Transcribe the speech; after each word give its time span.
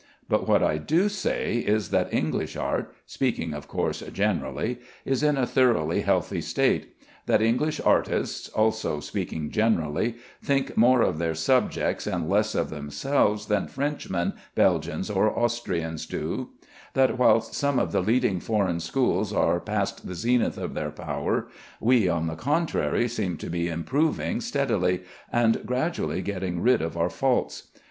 But 0.27 0.47
what 0.47 0.63
I 0.63 0.79
do 0.79 1.09
say 1.09 1.57
is 1.57 1.91
that 1.91 2.11
English 2.11 2.55
art 2.55 2.91
(speaking 3.05 3.53
of 3.53 3.67
course 3.67 4.01
generally) 4.01 4.79
is 5.05 5.21
in 5.21 5.37
a 5.37 5.45
thoroughly 5.45 6.01
healthy 6.01 6.41
state; 6.41 6.95
that 7.27 7.39
English 7.39 7.79
artists 7.79 8.49
(also 8.49 8.99
speaking 8.99 9.51
generally) 9.51 10.15
think 10.41 10.75
more 10.75 11.03
of 11.03 11.19
their 11.19 11.35
subjects 11.35 12.07
and 12.07 12.27
less 12.27 12.55
of 12.55 12.71
themselves 12.71 13.45
than 13.45 13.67
Frenchmen, 13.67 14.33
Belgians, 14.55 15.11
or 15.11 15.37
Austrians 15.37 16.07
do; 16.07 16.49
that 16.95 17.19
whilst 17.19 17.53
some 17.53 17.77
of 17.77 17.91
the 17.91 18.01
leading 18.01 18.39
foreign 18.39 18.79
schools 18.79 19.31
are 19.31 19.59
past 19.59 20.07
the 20.07 20.15
zenith 20.15 20.57
of 20.57 20.73
their 20.73 20.89
power, 20.89 21.47
we, 21.79 22.09
on 22.09 22.25
the 22.25 22.33
contrary, 22.35 23.07
seem 23.07 23.37
to 23.37 23.51
be 23.51 23.69
improving 23.69 24.41
steadily, 24.41 25.01
and 25.31 25.63
gradually 25.63 26.23
getting 26.23 26.59
rid 26.59 26.81
of 26.81 26.97
our 26.97 27.09
faults. 27.11 27.67